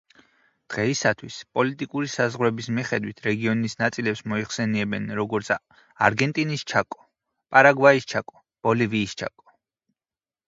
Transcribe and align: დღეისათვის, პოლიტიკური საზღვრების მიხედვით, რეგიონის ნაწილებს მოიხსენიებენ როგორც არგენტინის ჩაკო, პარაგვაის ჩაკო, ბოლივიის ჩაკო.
დღეისათვის, 0.73 1.35
პოლიტიკური 1.57 2.07
საზღვრების 2.13 2.69
მიხედვით, 2.77 3.19
რეგიონის 3.27 3.75
ნაწილებს 3.83 4.23
მოიხსენიებენ 4.33 5.05
როგორც 5.19 5.51
არგენტინის 6.07 6.63
ჩაკო, 6.73 7.05
პარაგვაის 7.57 8.07
ჩაკო, 8.15 8.41
ბოლივიის 8.69 9.15
ჩაკო. 9.23 9.47